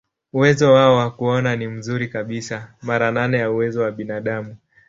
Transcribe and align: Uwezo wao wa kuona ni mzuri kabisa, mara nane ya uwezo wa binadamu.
Uwezo 0.33 0.73
wao 0.73 0.95
wa 0.97 1.11
kuona 1.11 1.55
ni 1.55 1.67
mzuri 1.67 2.07
kabisa, 2.07 2.73
mara 2.81 3.11
nane 3.11 3.37
ya 3.37 3.51
uwezo 3.51 3.81
wa 3.81 3.91
binadamu. 3.91 4.57